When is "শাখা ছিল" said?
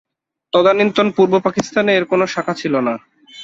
2.33-2.73